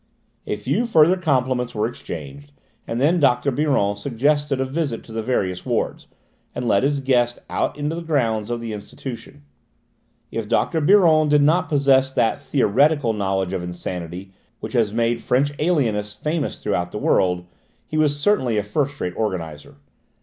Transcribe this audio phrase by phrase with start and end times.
[0.47, 2.51] A few further compliments were exchanged
[2.87, 3.51] and then Dr.
[3.51, 6.07] Biron suggested a visit to the various wards,
[6.55, 9.43] and led his guest out into the grounds of the institution.
[10.31, 10.81] If Dr.
[10.81, 16.57] Biron did not possess that theoretical knowledge of insanity which has made French alienists famous
[16.57, 17.45] throughout the world,
[17.85, 19.75] he was certainly a first rate organiser.